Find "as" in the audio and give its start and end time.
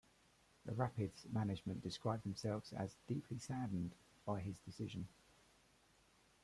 2.73-2.95